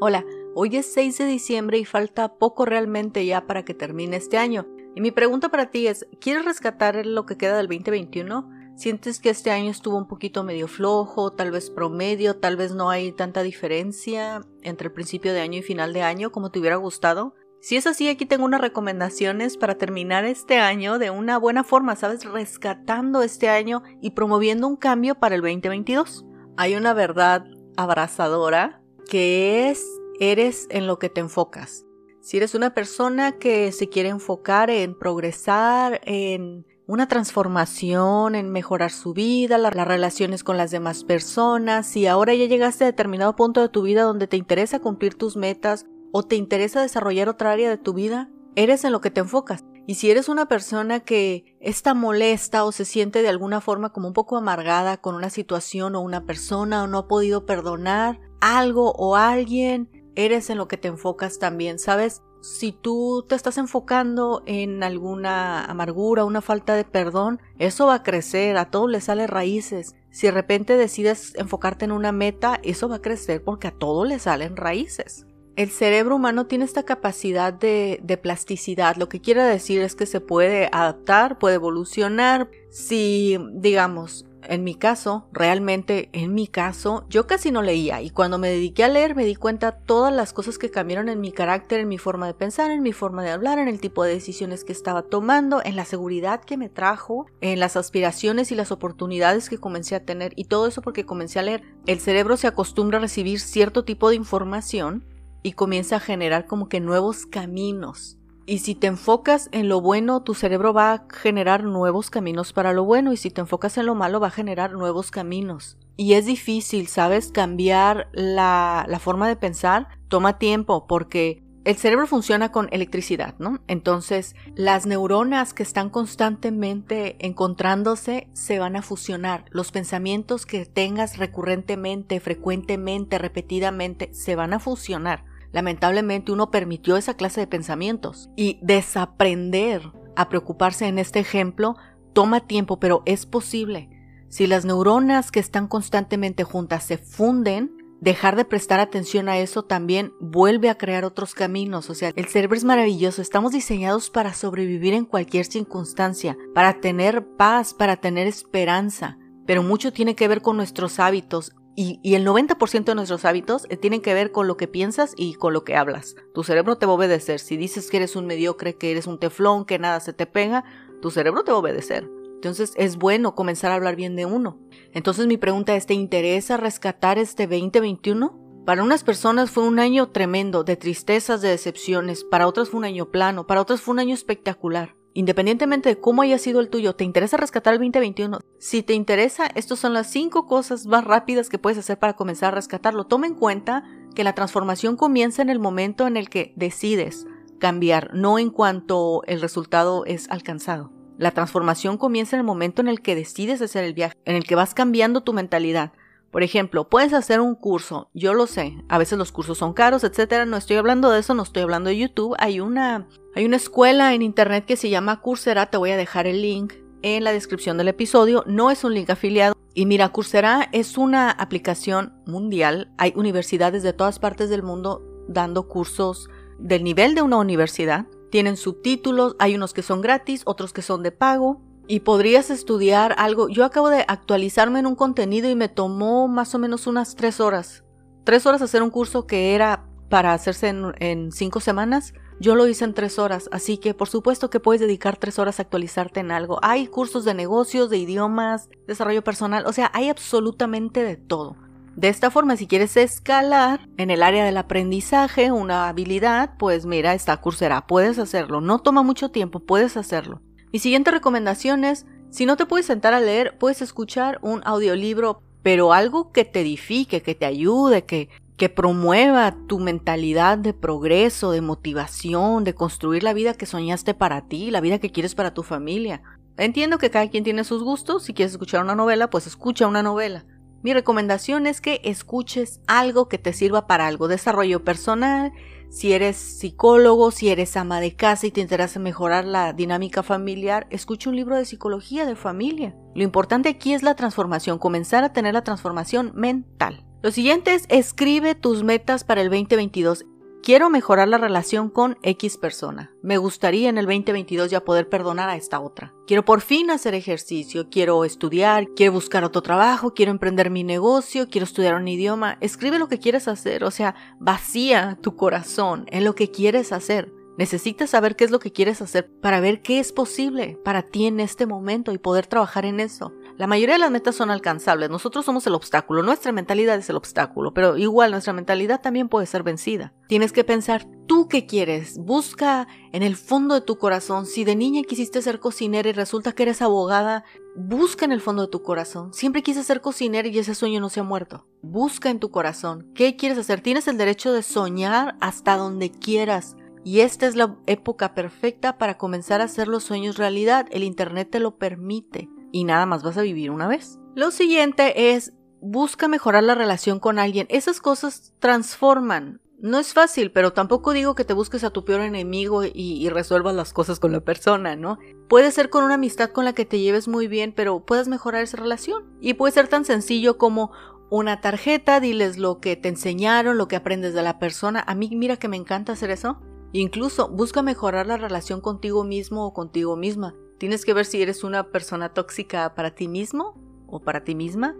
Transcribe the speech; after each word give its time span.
Hola, 0.00 0.24
hoy 0.54 0.76
es 0.76 0.92
6 0.92 1.18
de 1.18 1.24
diciembre 1.24 1.76
y 1.76 1.84
falta 1.84 2.34
poco 2.34 2.64
realmente 2.64 3.26
ya 3.26 3.48
para 3.48 3.64
que 3.64 3.74
termine 3.74 4.16
este 4.16 4.38
año. 4.38 4.64
Y 4.94 5.00
mi 5.00 5.10
pregunta 5.10 5.48
para 5.48 5.72
ti 5.72 5.88
es, 5.88 6.06
¿quieres 6.20 6.44
rescatar 6.44 7.04
lo 7.04 7.26
que 7.26 7.36
queda 7.36 7.56
del 7.56 7.66
2021? 7.66 8.48
¿Sientes 8.76 9.18
que 9.18 9.30
este 9.30 9.50
año 9.50 9.72
estuvo 9.72 9.96
un 9.96 10.06
poquito 10.06 10.44
medio 10.44 10.68
flojo, 10.68 11.32
tal 11.32 11.50
vez 11.50 11.70
promedio, 11.70 12.36
tal 12.36 12.56
vez 12.56 12.76
no 12.76 12.90
hay 12.90 13.10
tanta 13.10 13.42
diferencia 13.42 14.42
entre 14.62 14.86
el 14.86 14.92
principio 14.92 15.32
de 15.32 15.40
año 15.40 15.58
y 15.58 15.62
final 15.62 15.92
de 15.92 16.02
año 16.02 16.30
como 16.30 16.52
te 16.52 16.60
hubiera 16.60 16.76
gustado? 16.76 17.34
Si 17.60 17.76
es 17.76 17.88
así, 17.88 18.08
aquí 18.08 18.24
tengo 18.24 18.44
unas 18.44 18.60
recomendaciones 18.60 19.56
para 19.56 19.78
terminar 19.78 20.24
este 20.24 20.58
año 20.58 21.00
de 21.00 21.10
una 21.10 21.38
buena 21.38 21.64
forma, 21.64 21.96
¿sabes? 21.96 22.24
Rescatando 22.24 23.22
este 23.22 23.48
año 23.48 23.82
y 24.00 24.10
promoviendo 24.10 24.68
un 24.68 24.76
cambio 24.76 25.16
para 25.16 25.34
el 25.34 25.40
2022. 25.40 26.24
Hay 26.56 26.76
una 26.76 26.94
verdad 26.94 27.46
abrazadora 27.76 28.80
que 29.08 29.70
es 29.70 29.97
eres 30.20 30.66
en 30.70 30.86
lo 30.86 30.98
que 30.98 31.08
te 31.08 31.20
enfocas. 31.20 31.84
Si 32.20 32.36
eres 32.36 32.54
una 32.54 32.74
persona 32.74 33.38
que 33.38 33.72
se 33.72 33.88
quiere 33.88 34.10
enfocar 34.10 34.70
en 34.70 34.98
progresar, 34.98 36.00
en 36.04 36.66
una 36.86 37.06
transformación, 37.06 38.34
en 38.34 38.50
mejorar 38.50 38.90
su 38.90 39.12
vida, 39.12 39.58
las 39.58 39.72
relaciones 39.74 40.42
con 40.42 40.56
las 40.56 40.70
demás 40.70 41.04
personas, 41.04 41.86
si 41.86 42.06
ahora 42.06 42.34
ya 42.34 42.46
llegaste 42.46 42.84
a 42.84 42.88
determinado 42.88 43.36
punto 43.36 43.60
de 43.60 43.68
tu 43.68 43.82
vida 43.82 44.02
donde 44.02 44.26
te 44.26 44.36
interesa 44.36 44.80
cumplir 44.80 45.14
tus 45.14 45.36
metas 45.36 45.86
o 46.12 46.22
te 46.22 46.36
interesa 46.36 46.82
desarrollar 46.82 47.28
otra 47.28 47.52
área 47.52 47.68
de 47.68 47.78
tu 47.78 47.92
vida, 47.92 48.30
eres 48.56 48.84
en 48.84 48.92
lo 48.92 49.00
que 49.00 49.10
te 49.10 49.20
enfocas. 49.20 49.64
Y 49.86 49.94
si 49.94 50.10
eres 50.10 50.28
una 50.28 50.48
persona 50.48 51.00
que 51.00 51.56
está 51.60 51.94
molesta 51.94 52.64
o 52.64 52.72
se 52.72 52.84
siente 52.84 53.22
de 53.22 53.28
alguna 53.28 53.60
forma 53.60 53.90
como 53.90 54.08
un 54.08 54.14
poco 54.14 54.36
amargada 54.36 54.98
con 54.98 55.14
una 55.14 55.30
situación 55.30 55.94
o 55.94 56.00
una 56.00 56.24
persona 56.26 56.82
o 56.82 56.86
no 56.86 56.98
ha 56.98 57.08
podido 57.08 57.46
perdonar 57.46 58.20
algo 58.40 58.92
o 58.92 59.16
alguien, 59.16 59.90
eres 60.18 60.50
en 60.50 60.58
lo 60.58 60.68
que 60.68 60.76
te 60.76 60.88
enfocas 60.88 61.38
también, 61.38 61.78
¿sabes? 61.78 62.22
Si 62.40 62.72
tú 62.72 63.24
te 63.28 63.34
estás 63.34 63.56
enfocando 63.56 64.42
en 64.46 64.82
alguna 64.82 65.64
amargura, 65.64 66.24
una 66.24 66.40
falta 66.40 66.74
de 66.74 66.84
perdón, 66.84 67.40
eso 67.58 67.86
va 67.86 67.94
a 67.94 68.02
crecer, 68.02 68.56
a 68.56 68.70
todo 68.70 68.88
le 68.88 69.00
sale 69.00 69.26
raíces. 69.26 69.94
Si 70.10 70.26
de 70.26 70.32
repente 70.32 70.76
decides 70.76 71.34
enfocarte 71.36 71.84
en 71.84 71.92
una 71.92 72.12
meta, 72.12 72.60
eso 72.62 72.88
va 72.88 72.96
a 72.96 73.02
crecer 73.02 73.42
porque 73.42 73.68
a 73.68 73.72
todo 73.72 74.04
le 74.04 74.18
salen 74.18 74.56
raíces 74.56 75.26
el 75.58 75.70
cerebro 75.70 76.14
humano 76.14 76.46
tiene 76.46 76.64
esta 76.64 76.84
capacidad 76.84 77.52
de, 77.52 78.20
plasticidad. 78.22 78.94
Lo 78.94 79.08
que 79.08 79.20
quiere 79.20 79.42
decir 79.42 79.82
es 79.82 79.96
que 79.96 80.06
se 80.06 80.20
puede 80.20 80.68
adaptar, 80.70 81.40
puede 81.40 81.56
evolucionar. 81.56 82.48
Si, 82.70 83.36
digamos, 83.54 84.24
en 84.44 84.64
mi 84.64 84.74
caso, 84.74 85.28
realmente 85.32 86.08
en 86.12 86.34
mi 86.34 86.46
caso, 86.46 87.06
yo 87.08 87.26
casi 87.26 87.50
no 87.50 87.62
leía 87.62 88.02
y 88.02 88.10
cuando 88.10 88.38
me 88.38 88.48
dediqué 88.48 88.84
a 88.84 88.88
leer 88.88 89.14
me 89.14 89.24
di 89.24 89.34
cuenta 89.34 89.72
todas 89.72 90.12
las 90.12 90.32
cosas 90.32 90.58
que 90.58 90.70
cambiaron 90.70 91.08
en 91.08 91.20
mi 91.20 91.32
carácter, 91.32 91.80
en 91.80 91.88
mi 91.88 91.98
forma 91.98 92.26
de 92.26 92.34
pensar, 92.34 92.70
en 92.70 92.82
mi 92.82 92.92
forma 92.92 93.22
de 93.22 93.30
hablar, 93.30 93.58
en 93.58 93.68
el 93.68 93.80
tipo 93.80 94.04
de 94.04 94.14
decisiones 94.14 94.64
que 94.64 94.72
estaba 94.72 95.02
tomando, 95.02 95.62
en 95.64 95.76
la 95.76 95.84
seguridad 95.84 96.40
que 96.40 96.56
me 96.56 96.68
trajo, 96.68 97.26
en 97.40 97.60
las 97.60 97.76
aspiraciones 97.76 98.52
y 98.52 98.54
las 98.54 98.72
oportunidades 98.72 99.48
que 99.48 99.58
comencé 99.58 99.94
a 99.94 100.04
tener 100.04 100.32
y 100.36 100.44
todo 100.44 100.66
eso 100.66 100.82
porque 100.82 101.06
comencé 101.06 101.38
a 101.38 101.42
leer. 101.42 101.62
El 101.86 102.00
cerebro 102.00 102.36
se 102.36 102.46
acostumbra 102.46 102.98
a 102.98 103.02
recibir 103.02 103.40
cierto 103.40 103.84
tipo 103.84 104.08
de 104.10 104.16
información 104.16 105.04
y 105.42 105.52
comienza 105.52 105.96
a 105.96 106.00
generar 106.00 106.46
como 106.46 106.68
que 106.68 106.80
nuevos 106.80 107.26
caminos. 107.26 108.18
Y 108.48 108.60
si 108.60 108.74
te 108.74 108.86
enfocas 108.86 109.50
en 109.52 109.68
lo 109.68 109.82
bueno, 109.82 110.22
tu 110.22 110.32
cerebro 110.32 110.72
va 110.72 110.94
a 110.94 111.04
generar 111.10 111.64
nuevos 111.64 112.08
caminos 112.08 112.54
para 112.54 112.72
lo 112.72 112.82
bueno 112.82 113.12
y 113.12 113.18
si 113.18 113.30
te 113.30 113.42
enfocas 113.42 113.76
en 113.76 113.84
lo 113.84 113.94
malo 113.94 114.20
va 114.20 114.28
a 114.28 114.30
generar 114.30 114.72
nuevos 114.72 115.10
caminos. 115.10 115.76
Y 115.98 116.14
es 116.14 116.24
difícil, 116.24 116.86
¿sabes? 116.86 117.30
Cambiar 117.30 118.08
la, 118.14 118.86
forma 119.02 119.28
de 119.28 119.36
pensar 119.36 119.88
toma 120.08 120.38
tiempo 120.38 120.86
porque 120.86 121.42
el 121.66 121.76
cerebro 121.76 122.06
funciona 122.06 122.50
con 122.50 122.70
electricidad, 122.72 123.34
¿no? 123.38 123.60
Entonces, 123.66 124.34
las 124.54 124.86
neuronas 124.86 125.52
que 125.52 125.62
están 125.62 125.90
constantemente 125.90 127.16
encontrándose 127.18 128.28
se 128.32 128.58
van 128.58 128.76
a 128.76 128.82
fusionar. 128.82 129.44
Los 129.50 129.72
pensamientos 129.72 130.46
que 130.46 130.64
tengas 130.64 131.18
recurrentemente, 131.18 132.18
frecuentemente, 132.18 133.18
repetidamente, 133.18 134.08
se 134.14 134.36
van 134.36 134.54
a 134.54 134.58
fusionar. 134.58 135.26
Lamentablemente 135.52 136.32
uno 136.32 136.50
permitió 136.50 136.96
esa 136.96 137.14
clase 137.14 137.40
de 137.40 137.46
pensamientos 137.46 138.30
y 138.36 138.58
desaprender 138.62 139.92
a 140.16 140.28
preocuparse 140.28 140.86
en 140.86 140.98
este 140.98 141.20
ejemplo 141.20 141.76
toma 142.12 142.40
tiempo, 142.40 142.80
pero 142.80 143.02
es 143.06 143.26
posible. 143.26 143.88
Si 144.28 144.46
las 144.46 144.64
neuronas 144.64 145.30
que 145.30 145.40
están 145.40 145.68
constantemente 145.68 146.44
juntas 146.44 146.84
se 146.84 146.98
funden, 146.98 147.70
dejar 148.00 148.36
de 148.36 148.44
prestar 148.44 148.80
atención 148.80 149.28
a 149.28 149.38
eso 149.38 149.64
también 149.64 150.12
vuelve 150.20 150.68
a 150.68 150.76
crear 150.76 151.04
otros 151.04 151.34
caminos. 151.34 151.88
O 151.90 151.94
sea, 151.94 152.12
el 152.14 152.26
cerebro 152.26 152.56
es 152.56 152.64
maravilloso. 152.64 153.22
Estamos 153.22 153.52
diseñados 153.52 154.10
para 154.10 154.34
sobrevivir 154.34 154.94
en 154.94 155.04
cualquier 155.04 155.46
circunstancia, 155.46 156.36
para 156.54 156.80
tener 156.80 157.26
paz, 157.36 157.72
para 157.74 157.96
tener 157.96 158.26
esperanza. 158.26 159.18
Pero 159.46 159.62
mucho 159.62 159.92
tiene 159.92 160.14
que 160.14 160.28
ver 160.28 160.42
con 160.42 160.56
nuestros 160.56 160.98
hábitos 160.98 161.54
y, 161.80 162.14
el 162.16 162.26
90% 162.26 162.84
de 162.84 162.94
nuestros 162.96 163.24
hábitos 163.24 163.66
eh, 163.70 163.76
tienen 163.76 164.00
que 164.00 164.12
ver 164.12 164.32
con 164.32 164.48
lo 164.48 164.56
que 164.56 164.66
piensas 164.66 165.14
y 165.16 165.34
con 165.34 165.52
lo 165.52 165.62
que 165.62 165.76
hablas. 165.76 166.16
Tu 166.34 166.42
cerebro 166.42 166.76
te 166.76 166.86
va 166.86 166.92
a 166.92 166.96
obedecer. 166.96 167.38
Si 167.38 167.56
dices 167.56 167.88
que 167.88 167.98
eres 167.98 168.16
un 168.16 168.26
mediocre, 168.26 168.74
que 168.74 168.90
eres 168.90 169.06
un 169.06 169.20
teflón, 169.20 169.64
que 169.64 169.78
nada 169.78 170.00
se 170.00 170.12
te 170.12 170.26
pega, 170.26 170.64
tu 171.00 171.12
cerebro 171.12 171.44
te 171.44 171.52
va 171.52 171.58
a 171.58 171.60
obedecer. 171.60 172.10
Entonces 172.34 172.72
es 172.76 172.96
bueno 172.96 173.36
comenzar 173.36 173.70
a 173.70 173.76
hablar 173.76 173.94
bien 173.94 174.16
de 174.16 174.26
uno. 174.26 174.58
Entonces 174.92 175.28
mi 175.28 175.36
pregunta 175.36 175.76
es, 175.76 175.86
¿te 175.86 175.94
interesa 175.94 176.56
rescatar 176.56 177.16
este 177.16 177.46
2021? 177.46 178.64
Para 178.66 178.82
unas 178.82 179.04
personas 179.04 179.52
fue 179.52 179.62
un 179.62 179.78
año 179.78 180.08
tremendo, 180.10 180.64
de 180.64 180.74
tristezas, 180.74 181.42
de 181.42 181.50
decepciones, 181.50 182.24
para 182.24 182.48
otras 182.48 182.70
fue 182.70 182.78
un 182.78 182.86
año 182.86 183.12
plano, 183.12 183.46
para 183.46 183.60
otras 183.60 183.80
fue 183.80 183.92
un 183.92 184.00
año 184.00 184.14
espectacular. 184.14 184.96
Independientemente 185.18 185.88
de 185.88 186.00
cómo 186.00 186.22
haya 186.22 186.38
sido 186.38 186.60
el 186.60 186.68
tuyo, 186.68 186.94
¿te 186.94 187.02
interesa 187.02 187.36
rescatar 187.36 187.74
el 187.74 187.80
2021? 187.80 188.38
Si 188.60 188.84
te 188.84 188.92
interesa, 188.94 189.48
estas 189.56 189.80
son 189.80 189.92
las 189.92 190.08
cinco 190.08 190.46
cosas 190.46 190.86
más 190.86 191.02
rápidas 191.02 191.48
que 191.48 191.58
puedes 191.58 191.76
hacer 191.76 191.98
para 191.98 192.12
comenzar 192.12 192.52
a 192.52 192.54
rescatarlo. 192.54 193.02
Toma 193.02 193.26
en 193.26 193.34
cuenta 193.34 193.82
que 194.14 194.22
la 194.22 194.36
transformación 194.36 194.94
comienza 194.94 195.42
en 195.42 195.50
el 195.50 195.58
momento 195.58 196.06
en 196.06 196.16
el 196.16 196.28
que 196.28 196.52
decides 196.54 197.26
cambiar, 197.58 198.14
no 198.14 198.38
en 198.38 198.50
cuanto 198.50 199.24
el 199.26 199.40
resultado 199.40 200.04
es 200.04 200.30
alcanzado. 200.30 200.92
La 201.16 201.32
transformación 201.32 201.98
comienza 201.98 202.36
en 202.36 202.40
el 202.40 202.46
momento 202.46 202.80
en 202.80 202.86
el 202.86 203.00
que 203.00 203.16
decides 203.16 203.60
hacer 203.60 203.82
el 203.82 203.94
viaje, 203.94 204.14
en 204.24 204.36
el 204.36 204.44
que 204.44 204.54
vas 204.54 204.72
cambiando 204.72 205.24
tu 205.24 205.32
mentalidad. 205.32 205.94
Por 206.30 206.42
ejemplo, 206.42 206.88
puedes 206.88 207.14
hacer 207.14 207.40
un 207.40 207.54
curso, 207.54 208.10
yo 208.12 208.34
lo 208.34 208.46
sé, 208.46 208.76
a 208.88 208.98
veces 208.98 209.18
los 209.18 209.32
cursos 209.32 209.56
son 209.58 209.72
caros, 209.72 210.04
etcétera, 210.04 210.44
no 210.44 210.56
estoy 210.56 210.76
hablando 210.76 211.10
de 211.10 211.20
eso, 211.20 211.32
no 211.34 211.42
estoy 211.42 211.62
hablando 211.62 211.88
de 211.88 211.96
YouTube, 211.96 212.36
hay 212.38 212.60
una 212.60 213.08
hay 213.34 213.44
una 213.46 213.56
escuela 213.56 214.14
en 214.14 214.22
internet 214.22 214.64
que 214.66 214.76
se 214.76 214.90
llama 214.90 215.20
Coursera, 215.20 215.66
te 215.66 215.76
voy 215.76 215.90
a 215.90 215.96
dejar 215.96 216.26
el 216.26 216.42
link 216.42 216.74
en 217.02 217.24
la 217.24 217.32
descripción 217.32 217.78
del 217.78 217.88
episodio, 217.88 218.42
no 218.46 218.70
es 218.70 218.84
un 218.84 218.94
link 218.94 219.10
afiliado. 219.10 219.54
Y 219.74 219.86
mira, 219.86 220.08
Coursera 220.08 220.68
es 220.72 220.98
una 220.98 221.30
aplicación 221.30 222.14
mundial, 222.26 222.92
hay 222.98 223.12
universidades 223.14 223.82
de 223.82 223.92
todas 223.92 224.18
partes 224.18 224.50
del 224.50 224.62
mundo 224.62 225.04
dando 225.28 225.68
cursos 225.68 226.28
del 226.58 226.82
nivel 226.82 227.14
de 227.14 227.22
una 227.22 227.36
universidad, 227.36 228.06
tienen 228.30 228.56
subtítulos, 228.56 229.36
hay 229.38 229.54
unos 229.54 229.72
que 229.72 229.82
son 229.82 230.00
gratis, 230.00 230.42
otros 230.44 230.72
que 230.72 230.82
son 230.82 231.02
de 231.02 231.12
pago, 231.12 231.62
y 231.88 232.00
podrías 232.00 232.50
estudiar 232.50 233.14
algo. 233.18 233.48
Yo 233.48 233.64
acabo 233.64 233.88
de 233.88 234.04
actualizarme 234.06 234.78
en 234.78 234.86
un 234.86 234.94
contenido 234.94 235.48
y 235.48 235.54
me 235.54 235.70
tomó 235.70 236.28
más 236.28 236.54
o 236.54 236.58
menos 236.58 236.86
unas 236.86 237.16
tres 237.16 237.40
horas. 237.40 237.82
Tres 238.24 238.44
horas 238.44 238.60
hacer 238.60 238.82
un 238.82 238.90
curso 238.90 239.26
que 239.26 239.54
era 239.54 239.86
para 240.10 240.34
hacerse 240.34 240.68
en, 240.68 241.32
cinco 241.32 241.60
semanas. 241.60 242.12
Yo 242.40 242.54
lo 242.54 242.68
hice 242.68 242.84
en 242.84 242.94
tres 242.94 243.18
horas, 243.18 243.48
así 243.50 243.78
que 243.78 243.94
por 243.94 244.08
supuesto 244.08 244.48
que 244.50 244.60
puedes 244.60 244.80
dedicar 244.80 245.16
tres 245.16 245.38
horas 245.38 245.58
a 245.58 245.62
actualizarte 245.62 246.20
en 246.20 246.30
algo. 246.30 246.60
Hay 246.62 246.86
cursos 246.86 247.24
de 247.24 247.34
negocios, 247.34 247.90
de 247.90 247.96
idiomas, 247.96 248.68
desarrollo 248.86 249.24
personal, 249.24 249.64
o 249.66 249.72
sea, 249.72 249.90
hay 249.92 250.08
absolutamente 250.08 251.02
de 251.02 251.16
todo. 251.16 251.56
De 251.96 252.08
esta 252.08 252.30
forma, 252.30 252.56
si 252.56 252.68
quieres 252.68 252.96
escalar 252.96 253.88
en 253.96 254.10
el 254.10 254.22
área 254.22 254.44
del 254.44 254.56
aprendizaje 254.56 255.50
una 255.50 255.88
habilidad, 255.88 256.54
pues 256.56 256.86
mira, 256.86 257.12
esta 257.14 257.38
Coursera, 257.38 257.88
puedes 257.88 258.20
hacerlo. 258.20 258.60
No 258.60 258.78
toma 258.78 259.02
mucho 259.02 259.30
tiempo, 259.30 259.58
puedes 259.58 259.96
hacerlo. 259.96 260.40
Mi 260.72 260.78
siguiente 260.78 261.10
recomendación 261.10 261.84
es, 261.84 262.06
si 262.30 262.44
no 262.44 262.56
te 262.56 262.66
puedes 262.66 262.86
sentar 262.86 263.14
a 263.14 263.20
leer, 263.20 263.56
puedes 263.58 263.80
escuchar 263.80 264.38
un 264.42 264.60
audiolibro, 264.64 265.42
pero 265.62 265.92
algo 265.92 266.30
que 266.30 266.44
te 266.44 266.60
edifique, 266.60 267.22
que 267.22 267.34
te 267.34 267.46
ayude, 267.46 268.04
que, 268.04 268.28
que 268.58 268.68
promueva 268.68 269.56
tu 269.66 269.78
mentalidad 269.78 270.58
de 270.58 270.74
progreso, 270.74 271.52
de 271.52 271.62
motivación, 271.62 272.64
de 272.64 272.74
construir 272.74 273.22
la 273.22 273.32
vida 273.32 273.54
que 273.54 273.64
soñaste 273.64 274.12
para 274.12 274.46
ti, 274.46 274.70
la 274.70 274.82
vida 274.82 274.98
que 274.98 275.10
quieres 275.10 275.34
para 275.34 275.54
tu 275.54 275.62
familia. 275.62 276.22
Entiendo 276.58 276.98
que 276.98 277.10
cada 277.10 277.28
quien 277.28 277.44
tiene 277.44 277.64
sus 277.64 277.82
gustos, 277.82 278.24
si 278.24 278.34
quieres 278.34 278.52
escuchar 278.52 278.82
una 278.82 278.94
novela, 278.94 279.30
pues 279.30 279.46
escucha 279.46 279.86
una 279.86 280.02
novela. 280.02 280.44
Mi 280.82 280.92
recomendación 280.92 281.66
es 281.66 281.80
que 281.80 282.00
escuches 282.04 282.80
algo 282.86 283.28
que 283.28 283.38
te 283.38 283.52
sirva 283.52 283.86
para 283.86 284.06
algo, 284.06 284.28
desarrollo 284.28 284.84
personal, 284.84 285.52
si 285.90 286.12
eres 286.12 286.36
psicólogo, 286.36 287.30
si 287.30 287.48
eres 287.48 287.76
ama 287.76 288.00
de 288.00 288.14
casa 288.14 288.46
y 288.46 288.50
te 288.50 288.60
interesa 288.60 289.00
mejorar 289.00 289.44
la 289.44 289.72
dinámica 289.72 290.22
familiar, 290.22 290.86
escucha 290.90 291.30
un 291.30 291.36
libro 291.36 291.56
de 291.56 291.64
psicología 291.64 292.26
de 292.26 292.36
familia. 292.36 292.94
Lo 293.14 293.22
importante 293.22 293.68
aquí 293.68 293.94
es 293.94 294.02
la 294.02 294.14
transformación, 294.14 294.78
comenzar 294.78 295.24
a 295.24 295.32
tener 295.32 295.54
la 295.54 295.64
transformación 295.64 296.32
mental. 296.34 297.04
Lo 297.20 297.32
siguiente 297.32 297.74
es 297.74 297.86
escribe 297.88 298.54
tus 298.54 298.84
metas 298.84 299.24
para 299.24 299.40
el 299.40 299.48
2022. 299.48 300.24
Quiero 300.62 300.90
mejorar 300.90 301.28
la 301.28 301.38
relación 301.38 301.88
con 301.88 302.18
X 302.22 302.58
persona. 302.58 303.12
Me 303.22 303.38
gustaría 303.38 303.88
en 303.88 303.96
el 303.96 304.06
2022 304.06 304.70
ya 304.70 304.84
poder 304.84 305.08
perdonar 305.08 305.48
a 305.48 305.56
esta 305.56 305.80
otra. 305.80 306.12
Quiero 306.26 306.44
por 306.44 306.60
fin 306.60 306.90
hacer 306.90 307.14
ejercicio, 307.14 307.88
quiero 307.90 308.24
estudiar, 308.24 308.88
quiero 308.94 309.12
buscar 309.12 309.44
otro 309.44 309.62
trabajo, 309.62 310.12
quiero 310.14 310.30
emprender 310.30 310.70
mi 310.70 310.84
negocio, 310.84 311.48
quiero 311.48 311.64
estudiar 311.64 311.94
un 311.94 312.08
idioma. 312.08 312.58
Escribe 312.60 312.98
lo 312.98 313.08
que 313.08 313.18
quieres 313.18 313.48
hacer, 313.48 313.84
o 313.84 313.90
sea, 313.90 314.14
vacía 314.40 315.18
tu 315.22 315.36
corazón 315.36 316.06
en 316.10 316.24
lo 316.24 316.34
que 316.34 316.50
quieres 316.50 316.92
hacer. 316.92 317.32
Necesitas 317.58 318.10
saber 318.10 318.36
qué 318.36 318.44
es 318.44 318.52
lo 318.52 318.60
que 318.60 318.70
quieres 318.70 319.02
hacer 319.02 319.28
para 319.40 319.58
ver 319.58 319.82
qué 319.82 319.98
es 319.98 320.12
posible 320.12 320.78
para 320.84 321.02
ti 321.02 321.26
en 321.26 321.40
este 321.40 321.66
momento 321.66 322.12
y 322.12 322.18
poder 322.18 322.46
trabajar 322.46 322.84
en 322.84 323.00
eso. 323.00 323.32
La 323.58 323.66
mayoría 323.66 323.96
de 323.96 323.98
las 323.98 324.12
metas 324.12 324.36
son 324.36 324.52
alcanzables, 324.52 325.10
nosotros 325.10 325.44
somos 325.44 325.66
el 325.66 325.74
obstáculo, 325.74 326.22
nuestra 326.22 326.52
mentalidad 326.52 326.96
es 326.96 327.10
el 327.10 327.16
obstáculo, 327.16 327.74
pero 327.74 327.96
igual 327.96 328.30
nuestra 328.30 328.52
mentalidad 328.52 329.00
también 329.00 329.28
puede 329.28 329.46
ser 329.46 329.64
vencida. 329.64 330.14
Tienes 330.28 330.52
que 330.52 330.62
pensar 330.62 331.08
tú 331.26 331.48
qué 331.48 331.66
quieres, 331.66 332.18
busca 332.18 332.86
en 333.10 333.24
el 333.24 333.34
fondo 333.34 333.74
de 333.74 333.80
tu 333.80 333.98
corazón, 333.98 334.46
si 334.46 334.62
de 334.62 334.76
niña 334.76 335.02
quisiste 335.02 335.42
ser 335.42 335.58
cocinera 335.58 336.08
y 336.08 336.12
resulta 336.12 336.52
que 336.52 336.62
eres 336.62 336.82
abogada, 336.82 337.42
busca 337.74 338.24
en 338.24 338.30
el 338.30 338.40
fondo 338.40 338.62
de 338.62 338.68
tu 338.68 338.84
corazón, 338.84 339.34
siempre 339.34 339.64
quise 339.64 339.82
ser 339.82 340.02
cocinera 340.02 340.46
y 340.46 340.56
ese 340.56 340.76
sueño 340.76 341.00
no 341.00 341.08
se 341.08 341.18
ha 341.18 341.24
muerto. 341.24 341.66
Busca 341.82 342.30
en 342.30 342.38
tu 342.38 342.52
corazón, 342.52 343.10
¿qué 343.12 343.34
quieres 343.34 343.58
hacer? 343.58 343.80
Tienes 343.80 344.06
el 344.06 344.18
derecho 344.18 344.52
de 344.52 344.62
soñar 344.62 345.36
hasta 345.40 345.76
donde 345.76 346.12
quieras. 346.12 346.76
Y 347.04 347.20
esta 347.20 347.46
es 347.48 347.56
la 347.56 347.76
época 347.86 348.34
perfecta 348.34 348.98
para 348.98 349.18
comenzar 349.18 349.60
a 349.60 349.64
hacer 349.64 349.88
los 349.88 350.04
sueños 350.04 350.36
realidad. 350.36 350.86
El 350.90 351.02
Internet 351.02 351.48
te 351.50 351.58
lo 351.58 351.76
permite 351.76 352.48
y 352.72 352.84
nada 352.84 353.06
más 353.06 353.22
vas 353.22 353.36
a 353.38 353.42
vivir 353.42 353.70
una 353.70 353.88
vez. 353.88 354.18
Lo 354.34 354.50
siguiente 354.50 355.34
es 355.34 355.52
busca 355.80 356.28
mejorar 356.28 356.62
la 356.62 356.74
relación 356.74 357.20
con 357.20 357.38
alguien. 357.38 357.66
Esas 357.70 358.00
cosas 358.00 358.54
transforman. 358.58 359.60
No 359.80 360.00
es 360.00 360.12
fácil, 360.12 360.50
pero 360.50 360.72
tampoco 360.72 361.12
digo 361.12 361.36
que 361.36 361.44
te 361.44 361.52
busques 361.52 361.84
a 361.84 361.90
tu 361.90 362.04
peor 362.04 362.22
enemigo 362.22 362.82
y, 362.84 363.28
resuelvas 363.28 363.76
las 363.76 363.92
cosas 363.92 364.18
con 364.18 364.32
la 364.32 364.40
persona, 364.40 364.96
¿no? 364.96 365.18
Puede 365.48 365.70
ser 365.70 365.88
con 365.88 366.02
una 366.02 366.14
amistad 366.14 366.50
con 366.50 366.64
la 366.64 366.72
que 366.72 366.84
te 366.84 366.98
lleves 366.98 367.28
muy 367.28 367.46
bien, 367.46 367.72
pero 367.72 368.04
puedes 368.04 368.26
mejorar 368.26 368.62
esa 368.62 368.76
relación. 368.76 369.24
Y 369.40 369.54
puede 369.54 369.72
ser 369.72 369.86
tan 369.86 370.04
sencillo 370.04 370.58
como 370.58 370.90
una 371.30 371.60
tarjeta, 371.60 372.18
diles 372.18 372.58
lo 372.58 372.80
que 372.80 372.96
te 372.96 373.08
enseñaron, 373.08 373.78
lo 373.78 373.86
que 373.86 373.94
aprendes 373.94 374.34
de 374.34 374.42
la 374.42 374.58
persona. 374.58 375.04
A 375.06 375.14
mí 375.14 375.30
mira 375.32 375.58
que 375.58 375.68
me 375.68 375.76
encanta 375.76 376.12
hacer 376.12 376.30
eso. 376.30 376.58
Incluso 376.92 377.48
busca 377.48 377.80
mejorar 377.82 378.26
la 378.26 378.36
relación 378.36 378.80
contigo 378.80 379.22
mismo 379.22 379.64
o 379.64 379.74
contigo 379.74 380.16
misma. 380.16 380.56
Tienes 380.78 381.04
que 381.04 381.12
ver 381.12 381.26
si 381.26 381.42
eres 381.42 381.64
una 381.64 381.90
persona 381.90 382.32
tóxica 382.32 382.94
para 382.94 383.14
ti 383.14 383.26
mismo 383.26 383.74
o 384.06 384.20
para 384.20 384.44
ti 384.44 384.54
misma, 384.54 384.96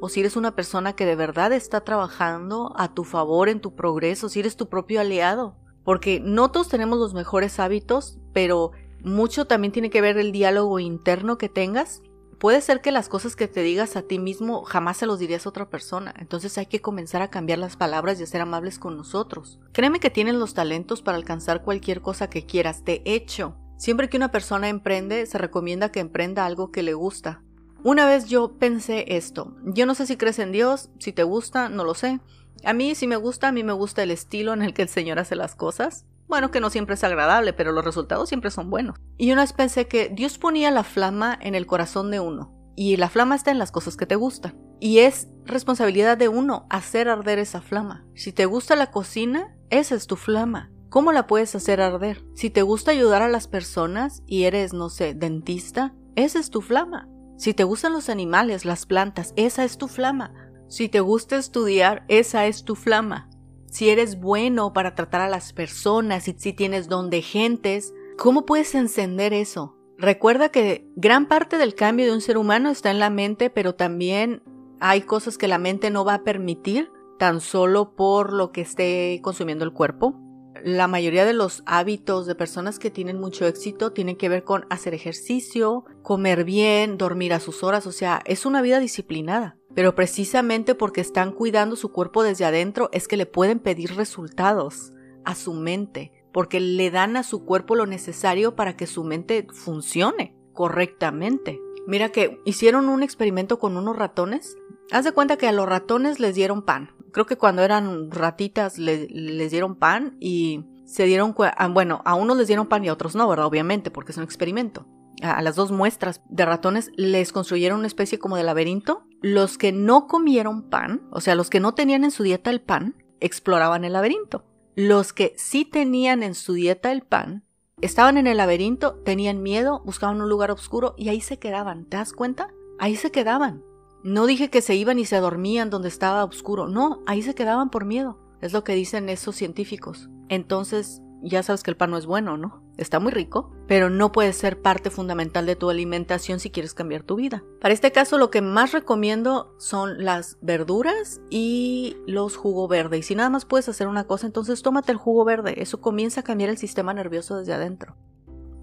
o 0.00 0.08
si 0.08 0.20
eres 0.20 0.36
una 0.36 0.56
persona 0.56 0.94
que 0.94 1.06
de 1.06 1.14
verdad 1.14 1.52
está 1.52 1.82
trabajando 1.82 2.72
a 2.76 2.94
tu 2.94 3.04
favor 3.04 3.48
en 3.48 3.60
tu 3.60 3.74
progreso, 3.74 4.28
si 4.28 4.40
eres 4.40 4.56
tu 4.56 4.68
propio 4.68 5.00
aliado. 5.00 5.56
Porque 5.84 6.20
no 6.20 6.50
todos 6.50 6.68
tenemos 6.68 6.98
los 6.98 7.14
mejores 7.14 7.60
hábitos, 7.60 8.18
pero 8.32 8.72
mucho 9.02 9.46
también 9.46 9.72
tiene 9.72 9.90
que 9.90 10.00
ver 10.00 10.18
el 10.18 10.32
diálogo 10.32 10.78
interno 10.78 11.38
que 11.38 11.48
tengas. 11.48 12.02
Puede 12.38 12.60
ser 12.62 12.80
que 12.80 12.90
las 12.90 13.08
cosas 13.08 13.36
que 13.36 13.48
te 13.48 13.62
digas 13.62 13.96
a 13.96 14.02
ti 14.02 14.18
mismo 14.18 14.64
jamás 14.64 14.96
se 14.96 15.06
los 15.06 15.18
dirías 15.18 15.44
a 15.44 15.50
otra 15.50 15.68
persona, 15.68 16.14
entonces 16.18 16.56
hay 16.56 16.66
que 16.66 16.80
comenzar 16.80 17.20
a 17.20 17.28
cambiar 17.28 17.58
las 17.58 17.76
palabras 17.76 18.18
y 18.18 18.22
a 18.22 18.26
ser 18.26 18.40
amables 18.40 18.78
con 18.78 18.96
nosotros. 18.96 19.58
Créeme 19.72 20.00
que 20.00 20.08
tienes 20.08 20.34
los 20.34 20.54
talentos 20.54 21.02
para 21.02 21.18
alcanzar 21.18 21.62
cualquier 21.62 22.00
cosa 22.00 22.30
que 22.30 22.46
quieras, 22.46 22.82
de 22.86 23.02
hecho, 23.04 23.56
Siempre 23.80 24.10
que 24.10 24.18
una 24.18 24.30
persona 24.30 24.68
emprende, 24.68 25.24
se 25.24 25.38
recomienda 25.38 25.90
que 25.90 26.00
emprenda 26.00 26.44
algo 26.44 26.70
que 26.70 26.82
le 26.82 26.92
gusta. 26.92 27.42
Una 27.82 28.04
vez 28.04 28.26
yo 28.26 28.58
pensé 28.58 29.16
esto, 29.16 29.56
yo 29.64 29.86
no 29.86 29.94
sé 29.94 30.06
si 30.06 30.18
crees 30.18 30.38
en 30.38 30.52
Dios, 30.52 30.90
si 30.98 31.14
te 31.14 31.22
gusta, 31.22 31.70
no 31.70 31.82
lo 31.84 31.94
sé. 31.94 32.20
A 32.62 32.74
mí 32.74 32.94
si 32.94 33.06
me 33.06 33.16
gusta, 33.16 33.48
a 33.48 33.52
mí 33.52 33.64
me 33.64 33.72
gusta 33.72 34.02
el 34.02 34.10
estilo 34.10 34.52
en 34.52 34.60
el 34.60 34.74
que 34.74 34.82
el 34.82 34.90
Señor 34.90 35.18
hace 35.18 35.34
las 35.34 35.54
cosas. 35.54 36.04
Bueno, 36.28 36.50
que 36.50 36.60
no 36.60 36.68
siempre 36.68 36.94
es 36.94 37.04
agradable, 37.04 37.54
pero 37.54 37.72
los 37.72 37.82
resultados 37.82 38.28
siempre 38.28 38.50
son 38.50 38.68
buenos. 38.68 38.98
Y 39.16 39.32
una 39.32 39.40
vez 39.40 39.54
pensé 39.54 39.88
que 39.88 40.10
Dios 40.10 40.36
ponía 40.36 40.70
la 40.70 40.84
flama 40.84 41.38
en 41.40 41.54
el 41.54 41.64
corazón 41.64 42.10
de 42.10 42.20
uno. 42.20 42.54
Y 42.76 42.98
la 42.98 43.08
flama 43.08 43.34
está 43.34 43.50
en 43.50 43.58
las 43.58 43.72
cosas 43.72 43.96
que 43.96 44.04
te 44.04 44.14
gustan. 44.14 44.58
Y 44.78 44.98
es 44.98 45.28
responsabilidad 45.46 46.18
de 46.18 46.28
uno 46.28 46.66
hacer 46.68 47.08
arder 47.08 47.38
esa 47.38 47.62
flama. 47.62 48.04
Si 48.14 48.30
te 48.30 48.44
gusta 48.44 48.76
la 48.76 48.90
cocina, 48.90 49.56
esa 49.70 49.94
es 49.94 50.06
tu 50.06 50.16
flama. 50.16 50.70
¿Cómo 50.90 51.12
la 51.12 51.28
puedes 51.28 51.54
hacer 51.54 51.80
arder? 51.80 52.24
Si 52.34 52.50
te 52.50 52.62
gusta 52.62 52.90
ayudar 52.90 53.22
a 53.22 53.28
las 53.28 53.46
personas 53.46 54.24
y 54.26 54.42
eres, 54.42 54.72
no 54.72 54.88
sé, 54.88 55.14
dentista, 55.14 55.94
esa 56.16 56.40
es 56.40 56.50
tu 56.50 56.62
flama. 56.62 57.08
Si 57.38 57.54
te 57.54 57.62
gustan 57.62 57.92
los 57.92 58.08
animales, 58.08 58.64
las 58.64 58.86
plantas, 58.86 59.32
esa 59.36 59.62
es 59.62 59.78
tu 59.78 59.86
flama. 59.86 60.34
Si 60.66 60.88
te 60.88 60.98
gusta 60.98 61.36
estudiar, 61.36 62.04
esa 62.08 62.46
es 62.46 62.64
tu 62.64 62.74
flama. 62.74 63.30
Si 63.66 63.88
eres 63.88 64.18
bueno 64.18 64.72
para 64.72 64.96
tratar 64.96 65.20
a 65.20 65.28
las 65.28 65.52
personas 65.52 66.26
y 66.26 66.32
si 66.36 66.52
tienes 66.52 66.88
don 66.88 67.08
de 67.08 67.22
gentes, 67.22 67.94
¿cómo 68.18 68.44
puedes 68.44 68.74
encender 68.74 69.32
eso? 69.32 69.76
Recuerda 69.96 70.48
que 70.48 70.90
gran 70.96 71.28
parte 71.28 71.56
del 71.56 71.76
cambio 71.76 72.06
de 72.06 72.14
un 72.14 72.20
ser 72.20 72.36
humano 72.36 72.68
está 72.68 72.90
en 72.90 72.98
la 72.98 73.10
mente, 73.10 73.48
pero 73.48 73.76
también 73.76 74.42
hay 74.80 75.02
cosas 75.02 75.38
que 75.38 75.46
la 75.46 75.58
mente 75.58 75.90
no 75.90 76.04
va 76.04 76.14
a 76.14 76.24
permitir 76.24 76.90
tan 77.16 77.40
solo 77.40 77.94
por 77.94 78.32
lo 78.32 78.50
que 78.50 78.62
esté 78.62 79.20
consumiendo 79.22 79.64
el 79.64 79.72
cuerpo 79.72 80.20
la 80.64 80.88
mayoría 80.88 81.24
de 81.24 81.32
los 81.32 81.62
hábitos 81.66 82.26
de 82.26 82.34
personas 82.34 82.78
que 82.78 82.90
tienen 82.90 83.18
mucho 83.18 83.46
éxito 83.46 83.92
tienen 83.92 84.16
que 84.16 84.28
ver 84.28 84.44
con 84.44 84.66
hacer 84.70 84.94
ejercicio, 84.94 85.84
comer 86.02 86.44
bien, 86.44 86.98
dormir 86.98 87.32
a 87.32 87.40
sus 87.40 87.62
horas, 87.62 87.86
o 87.86 87.92
sea, 87.92 88.22
es 88.26 88.46
una 88.46 88.62
vida 88.62 88.80
disciplinada. 88.80 89.56
Pero 89.74 89.94
precisamente 89.94 90.74
porque 90.74 91.00
están 91.00 91.32
cuidando 91.32 91.76
su 91.76 91.92
cuerpo 91.92 92.22
desde 92.22 92.44
adentro 92.44 92.88
es 92.92 93.06
que 93.06 93.16
le 93.16 93.26
pueden 93.26 93.60
pedir 93.60 93.94
resultados 93.94 94.92
a 95.24 95.34
su 95.34 95.54
mente, 95.54 96.12
porque 96.32 96.60
le 96.60 96.90
dan 96.90 97.16
a 97.16 97.22
su 97.22 97.44
cuerpo 97.44 97.76
lo 97.76 97.86
necesario 97.86 98.56
para 98.56 98.76
que 98.76 98.86
su 98.86 99.04
mente 99.04 99.46
funcione 99.52 100.34
correctamente. 100.52 101.60
Mira 101.86 102.10
que 102.10 102.40
hicieron 102.44 102.88
un 102.88 103.02
experimento 103.02 103.58
con 103.58 103.76
unos 103.76 103.96
ratones. 103.96 104.56
Haz 104.90 105.04
de 105.04 105.12
cuenta 105.12 105.36
que 105.36 105.48
a 105.48 105.52
los 105.52 105.68
ratones 105.68 106.20
les 106.20 106.34
dieron 106.34 106.62
pan, 106.62 106.90
creo 107.12 107.26
que 107.26 107.36
cuando 107.36 107.62
eran 107.62 108.10
ratitas 108.10 108.78
les 108.78 109.50
dieron 109.50 109.76
pan 109.76 110.16
y 110.20 110.64
se 110.90 111.04
dieron, 111.04 111.36
ah, 111.38 111.68
bueno, 111.68 112.02
a 112.04 112.16
unos 112.16 112.36
les 112.36 112.48
dieron 112.48 112.66
pan 112.66 112.84
y 112.84 112.88
a 112.88 112.92
otros 112.92 113.14
no, 113.14 113.28
¿verdad? 113.28 113.46
Obviamente, 113.46 113.92
porque 113.92 114.10
es 114.10 114.18
un 114.18 114.24
experimento. 114.24 114.86
A, 115.22 115.40
las 115.40 115.54
dos 115.54 115.70
muestras 115.70 116.20
de 116.28 116.44
ratones 116.44 116.90
les 116.96 117.32
construyeron 117.32 117.78
una 117.78 117.86
especie 117.86 118.18
como 118.18 118.36
de 118.36 118.42
laberinto. 118.42 119.04
Los 119.22 119.56
que 119.56 119.70
no 119.70 120.08
comieron 120.08 120.68
pan, 120.68 121.02
o 121.12 121.20
sea, 121.20 121.36
los 121.36 121.48
que 121.48 121.60
no 121.60 121.74
tenían 121.74 122.02
en 122.02 122.10
su 122.10 122.24
dieta 122.24 122.50
el 122.50 122.60
pan, 122.60 122.96
exploraban 123.20 123.84
el 123.84 123.92
laberinto. 123.92 124.44
Los 124.74 125.12
que 125.12 125.32
sí 125.36 125.64
tenían 125.64 126.24
en 126.24 126.34
su 126.34 126.54
dieta 126.54 126.90
el 126.90 127.02
pan, 127.02 127.44
estaban 127.80 128.18
en 128.18 128.26
el 128.26 128.38
laberinto, 128.38 128.94
tenían 129.04 129.42
miedo, 129.42 129.82
buscaban 129.84 130.20
un 130.20 130.28
lugar 130.28 130.50
oscuro 130.50 130.94
y 130.98 131.08
ahí 131.08 131.20
se 131.20 131.38
quedaban. 131.38 131.84
¿Te 131.84 131.98
das 131.98 132.12
cuenta? 132.12 132.48
Ahí 132.80 132.96
se 132.96 133.12
quedaban. 133.12 133.62
No 134.02 134.26
dije 134.26 134.48
que 134.48 134.62
se 134.62 134.74
iban 134.74 134.98
y 134.98 135.04
se 135.04 135.18
dormían 135.18 135.68
donde 135.68 135.88
estaba 135.88 136.24
oscuro, 136.24 136.68
no, 136.68 137.02
ahí 137.06 137.22
se 137.22 137.34
quedaban 137.34 137.70
por 137.70 137.84
miedo. 137.84 138.18
Es 138.40 138.52
lo 138.52 138.64
que 138.64 138.74
dicen 138.74 139.08
esos 139.10 139.36
científicos. 139.36 140.08
Entonces, 140.28 141.02
ya 141.22 141.42
sabes 141.42 141.62
que 141.62 141.70
el 141.70 141.76
pan 141.76 141.90
no 141.90 141.98
es 141.98 142.06
bueno, 142.06 142.36
¿no? 142.36 142.62
Está 142.78 142.98
muy 142.98 143.12
rico, 143.12 143.52
pero 143.68 143.90
no 143.90 144.10
puede 144.10 144.32
ser 144.32 144.62
parte 144.62 144.88
fundamental 144.88 145.44
de 145.44 145.56
tu 145.56 145.68
alimentación 145.68 146.40
si 146.40 146.50
quieres 146.50 146.72
cambiar 146.72 147.02
tu 147.02 147.16
vida. 147.16 147.44
Para 147.60 147.74
este 147.74 147.92
caso, 147.92 148.16
lo 148.16 148.30
que 148.30 148.40
más 148.40 148.72
recomiendo 148.72 149.54
son 149.58 150.02
las 150.02 150.38
verduras 150.40 151.20
y 151.28 151.96
los 152.06 152.36
jugo 152.36 152.68
verde. 152.68 152.96
Y 152.96 153.02
si 153.02 153.14
nada 153.14 153.28
más 153.28 153.44
puedes 153.44 153.68
hacer 153.68 153.86
una 153.86 154.04
cosa, 154.04 154.26
entonces 154.26 154.62
tómate 154.62 154.92
el 154.92 154.98
jugo 154.98 155.26
verde. 155.26 155.60
Eso 155.60 155.82
comienza 155.82 156.20
a 156.20 156.24
cambiar 156.24 156.48
el 156.48 156.56
sistema 156.56 156.94
nervioso 156.94 157.36
desde 157.36 157.52
adentro. 157.52 157.96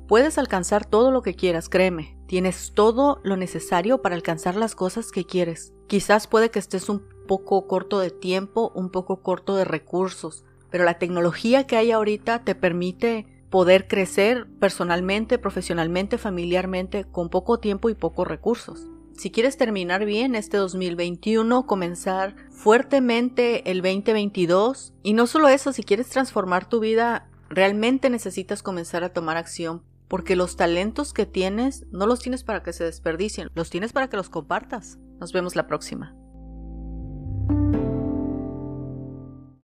Puedes 0.08 0.38
alcanzar 0.38 0.86
todo 0.86 1.12
lo 1.12 1.22
que 1.22 1.36
quieras, 1.36 1.68
créeme. 1.68 2.18
Tienes 2.28 2.72
todo 2.74 3.20
lo 3.24 3.36
necesario 3.36 4.02
para 4.02 4.16
alcanzar 4.16 4.56
las 4.56 4.74
cosas 4.74 5.12
que 5.12 5.26
quieres. 5.26 5.74
Quizás 5.88 6.28
puede 6.28 6.50
que 6.50 6.60
estés 6.60 6.88
un 6.88 7.04
poco 7.28 7.68
corto 7.68 8.00
de 8.00 8.10
tiempo, 8.10 8.72
un 8.74 8.90
poco 8.90 9.22
corto 9.22 9.58
de 9.58 9.66
recursos, 9.66 10.46
pero 10.70 10.86
la 10.86 10.98
tecnología 10.98 11.68
que 11.68 11.76
hay 11.76 11.92
ahorita 11.92 12.46
te 12.46 12.56
permite 12.56 13.28
poder 13.50 13.90
crecer 13.90 14.48
personalmente, 14.62 15.40
profesionalmente, 15.40 16.18
familiarmente, 16.18 17.04
con 17.04 17.28
poco 17.28 17.60
tiempo 17.60 17.90
y 17.90 17.94
pocos 17.94 18.26
recursos. 18.26 18.88
Si 19.18 19.30
quieres 19.30 19.58
terminar 19.58 20.06
bien 20.06 20.36
este 20.36 20.56
2021, 20.56 21.66
comenzar 21.66 22.36
fuertemente 22.50 23.70
el 23.72 23.82
2022, 23.82 24.94
y 25.04 25.14
no 25.14 25.28
solo 25.28 25.50
eso, 25.50 25.74
si 25.74 25.84
quieres 25.84 26.08
transformar 26.08 26.70
tu 26.70 26.80
vida, 26.80 27.28
realmente 27.50 28.10
necesitas 28.10 28.64
comenzar 28.64 29.04
a 29.04 29.10
tomar 29.10 29.36
acción 29.36 29.82
porque 30.08 30.36
los 30.36 30.56
talentos 30.56 31.14
que 31.14 31.26
tienes 31.26 31.86
no 31.92 32.08
los 32.08 32.20
tienes 32.20 32.44
para 32.44 32.64
que 32.64 32.74
se 32.74 32.84
desperdicien, 32.84 33.50
los 33.54 33.70
tienes 33.70 33.94
para 33.94 34.10
que 34.10 34.18
los 34.18 34.30
compartas. 34.30 34.98
Nos 35.20 35.34
vemos 35.34 35.56
la 35.56 35.68
próxima. 35.68 36.17